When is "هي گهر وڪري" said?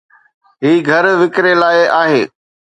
0.63-1.53